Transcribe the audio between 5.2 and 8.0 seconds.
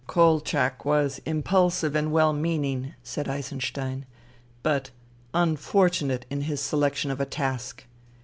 unfortunate in his selection of a task.